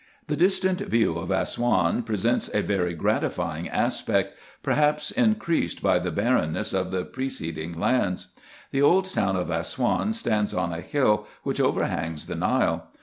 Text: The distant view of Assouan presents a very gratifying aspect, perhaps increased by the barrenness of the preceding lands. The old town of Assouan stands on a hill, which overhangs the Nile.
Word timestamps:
The 0.29 0.35
distant 0.35 0.79
view 0.79 1.15
of 1.19 1.29
Assouan 1.29 2.01
presents 2.01 2.49
a 2.55 2.63
very 2.63 2.95
gratifying 2.95 3.69
aspect, 3.69 4.33
perhaps 4.63 5.11
increased 5.11 5.83
by 5.83 5.99
the 5.99 6.09
barrenness 6.09 6.73
of 6.73 6.89
the 6.89 7.05
preceding 7.05 7.79
lands. 7.79 8.29
The 8.71 8.81
old 8.81 9.05
town 9.13 9.35
of 9.35 9.51
Assouan 9.51 10.13
stands 10.13 10.55
on 10.55 10.73
a 10.73 10.81
hill, 10.81 11.27
which 11.43 11.61
overhangs 11.61 12.25
the 12.25 12.33
Nile. 12.33 12.87